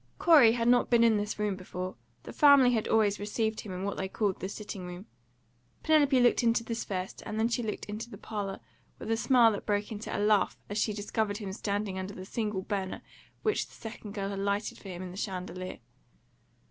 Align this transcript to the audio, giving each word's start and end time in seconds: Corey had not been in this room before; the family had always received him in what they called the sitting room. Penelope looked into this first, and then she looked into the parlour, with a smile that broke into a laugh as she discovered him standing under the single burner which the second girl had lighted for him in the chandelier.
Corey 0.17 0.53
had 0.53 0.67
not 0.67 0.89
been 0.89 1.03
in 1.03 1.17
this 1.17 1.37
room 1.37 1.55
before; 1.55 1.95
the 2.23 2.33
family 2.33 2.71
had 2.71 2.87
always 2.87 3.19
received 3.19 3.61
him 3.61 3.71
in 3.71 3.83
what 3.83 3.97
they 3.97 4.07
called 4.07 4.39
the 4.39 4.49
sitting 4.49 4.87
room. 4.87 5.05
Penelope 5.83 6.19
looked 6.19 6.41
into 6.41 6.63
this 6.63 6.83
first, 6.83 7.21
and 7.23 7.37
then 7.39 7.47
she 7.47 7.61
looked 7.61 7.85
into 7.85 8.09
the 8.09 8.17
parlour, 8.17 8.59
with 8.97 9.11
a 9.11 9.15
smile 9.15 9.51
that 9.51 9.67
broke 9.67 9.91
into 9.91 10.09
a 10.11 10.17
laugh 10.17 10.57
as 10.71 10.79
she 10.79 10.91
discovered 10.91 11.37
him 11.37 11.53
standing 11.53 11.99
under 11.99 12.15
the 12.15 12.25
single 12.25 12.63
burner 12.63 13.03
which 13.43 13.67
the 13.67 13.73
second 13.75 14.15
girl 14.15 14.29
had 14.31 14.39
lighted 14.39 14.79
for 14.79 14.89
him 14.89 15.03
in 15.03 15.11
the 15.11 15.17
chandelier. 15.17 15.77